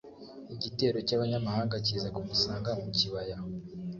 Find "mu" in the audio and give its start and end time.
2.81-2.87